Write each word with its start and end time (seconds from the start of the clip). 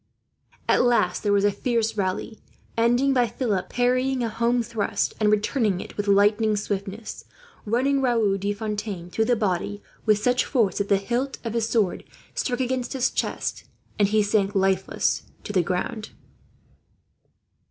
At 0.67 0.83
last 0.83 1.21
there 1.21 1.31
was 1.31 1.45
a 1.45 1.51
fierce 1.51 1.95
rally, 1.95 2.39
ending 2.75 3.13
by 3.13 3.27
Philip 3.27 3.69
parrying 3.69 4.23
a 4.23 4.29
home 4.29 4.63
thrust 4.63 5.13
and, 5.19 5.29
returning 5.29 5.79
it 5.79 5.95
with 5.95 6.07
lightning 6.07 6.55
swiftness, 6.55 7.25
running 7.67 8.01
Raoul 8.01 8.35
de 8.39 8.51
Fontaine 8.51 9.11
through 9.11 9.25
the 9.25 9.35
body 9.35 9.79
with 10.07 10.17
such 10.17 10.43
force 10.45 10.79
that 10.79 10.89
the 10.89 10.97
hilt 10.97 11.37
of 11.43 11.53
his 11.53 11.69
sword 11.69 12.03
struck 12.33 12.61
against 12.61 12.93
his 12.93 13.11
chest, 13.11 13.65
and 13.99 14.07
he 14.07 14.23
sank 14.23 14.55
lifeless 14.55 15.21
to 15.43 15.53
the 15.53 15.61
ground. 15.61 16.09